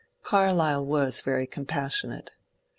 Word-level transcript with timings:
Carlyle 0.23 0.83
was 0.83 1.21
very 1.21 1.45
compassionate. 1.45 2.31